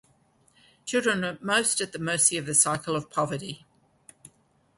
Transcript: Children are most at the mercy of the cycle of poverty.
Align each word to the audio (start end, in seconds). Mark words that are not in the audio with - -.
Children 0.85 1.23
are 1.23 1.37
most 1.41 1.79
at 1.79 1.91
the 1.91 1.99
mercy 1.99 2.35
of 2.35 2.47
the 2.47 2.55
cycle 2.55 2.95
of 2.95 3.11
poverty. 3.11 3.67